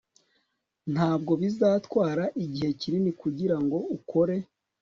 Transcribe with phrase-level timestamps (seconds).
[0.93, 4.35] ntabwo bizatwara igihe kinini kugirango ukore